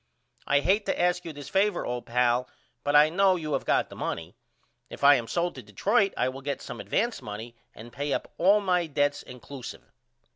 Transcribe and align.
I 0.47 0.61
hate 0.61 0.87
to 0.87 0.99
ask 0.99 1.25
you 1.25 1.31
this 1.31 1.47
favor 1.47 1.85
old 1.85 2.07
pal 2.07 2.49
but 2.83 2.95
I 2.95 3.09
know 3.09 3.35
you 3.35 3.53
have 3.53 3.65
got 3.65 3.89
the 3.91 3.95
money. 3.95 4.35
If 4.89 5.03
I 5.03 5.13
am 5.13 5.27
sold 5.27 5.53
to 5.53 5.61
Detroit 5.61 6.11
I 6.17 6.27
will 6.27 6.41
get 6.41 6.59
some 6.59 6.79
advance 6.81 7.21
money 7.21 7.55
and 7.75 7.93
pay 7.93 8.11
up 8.11 8.33
all 8.39 8.61
my 8.61 8.87
dedts 8.87 9.23
incluseive. 9.23 9.83